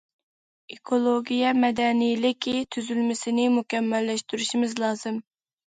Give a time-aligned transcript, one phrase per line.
[0.75, 5.25] ئېكولوگىيە مەدەنىيلىكى تۈزۈلمىسىنى مۇكەممەللەشتۈرۈشىمىز لازىم.